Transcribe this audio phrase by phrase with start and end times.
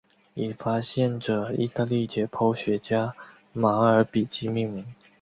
[0.33, 3.13] 以发现者意大利解剖学家
[3.53, 4.83] 马尔比基命名。